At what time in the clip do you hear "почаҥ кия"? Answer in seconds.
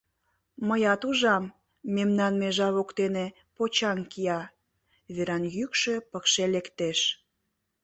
3.55-4.41